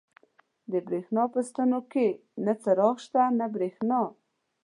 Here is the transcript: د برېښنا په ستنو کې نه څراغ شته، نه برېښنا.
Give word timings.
د 0.71 0.73
برېښنا 0.87 1.23
په 1.33 1.39
ستنو 1.49 1.79
کې 1.91 2.07
نه 2.45 2.53
څراغ 2.61 2.95
شته، 3.05 3.23
نه 3.39 3.45
برېښنا. 3.55 3.99